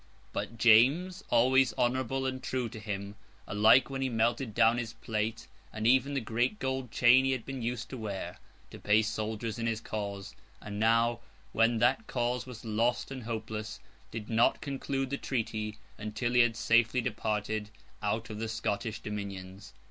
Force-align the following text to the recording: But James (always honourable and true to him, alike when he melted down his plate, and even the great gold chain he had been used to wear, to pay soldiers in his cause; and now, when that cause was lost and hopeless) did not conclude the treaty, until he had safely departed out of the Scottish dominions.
But 0.33 0.57
James 0.57 1.23
(always 1.29 1.75
honourable 1.77 2.25
and 2.25 2.41
true 2.41 2.69
to 2.69 2.79
him, 2.79 3.13
alike 3.45 3.91
when 3.91 4.01
he 4.01 4.09
melted 4.09 4.55
down 4.55 4.79
his 4.79 4.93
plate, 4.93 5.47
and 5.71 5.85
even 5.85 6.15
the 6.15 6.19
great 6.19 6.57
gold 6.57 6.89
chain 6.91 7.23
he 7.23 7.33
had 7.33 7.45
been 7.45 7.61
used 7.61 7.87
to 7.91 7.97
wear, 7.97 8.39
to 8.71 8.79
pay 8.79 9.03
soldiers 9.03 9.59
in 9.59 9.67
his 9.67 9.79
cause; 9.79 10.33
and 10.59 10.79
now, 10.79 11.19
when 11.51 11.77
that 11.77 12.07
cause 12.07 12.47
was 12.47 12.65
lost 12.65 13.11
and 13.11 13.21
hopeless) 13.25 13.79
did 14.09 14.27
not 14.27 14.59
conclude 14.59 15.11
the 15.11 15.17
treaty, 15.17 15.77
until 15.99 16.33
he 16.33 16.39
had 16.41 16.57
safely 16.57 17.01
departed 17.01 17.69
out 18.01 18.31
of 18.31 18.39
the 18.39 18.49
Scottish 18.49 19.01
dominions. 19.01 19.71